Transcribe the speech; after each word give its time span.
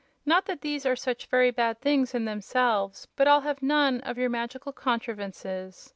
Not 0.25 0.45
that 0.47 0.61
these 0.61 0.83
are 0.87 0.95
such 0.95 1.27
very 1.27 1.51
bad 1.51 1.79
things 1.79 2.15
in 2.15 2.25
themselves, 2.25 3.07
but 3.15 3.27
I'll 3.27 3.41
have 3.41 3.61
none 3.61 4.01
of 4.01 4.17
your 4.17 4.31
magical 4.31 4.71
contrivances. 4.73 5.89